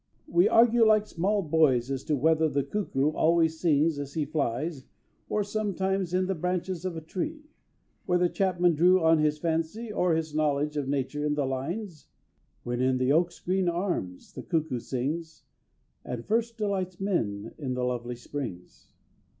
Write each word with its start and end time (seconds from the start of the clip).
We 0.27 0.49
argue 0.49 0.83
like 0.83 1.05
small 1.05 1.43
boys 1.43 1.91
as 1.91 2.03
to 2.05 2.15
whether 2.15 2.49
the 2.49 2.63
cuckoo 2.63 3.11
always 3.11 3.59
sings 3.59 3.99
as 3.99 4.15
he 4.15 4.25
flies 4.25 4.87
or 5.29 5.43
sometimes 5.43 6.11
in 6.11 6.25
the 6.25 6.33
branches 6.33 6.85
of 6.85 6.97
a 6.97 7.01
tree 7.01 7.51
whether 8.07 8.27
Chapman 8.27 8.73
drew 8.73 8.99
on 9.03 9.19
his 9.19 9.37
fancy 9.37 9.93
or 9.93 10.15
his 10.15 10.33
knowledge 10.33 10.75
of 10.75 10.87
nature 10.87 11.23
in 11.23 11.35
the 11.35 11.45
lines: 11.45 12.07
When 12.63 12.81
in 12.81 12.97
the 12.97 13.11
oak's 13.11 13.39
green 13.39 13.69
arms 13.69 14.33
the 14.33 14.41
cuckoo 14.41 14.79
sings, 14.79 15.43
And 16.03 16.25
first 16.25 16.57
delights 16.57 16.99
men 16.99 17.53
in 17.59 17.75
the 17.75 17.83
lovely 17.83 18.15
springs. 18.15 18.95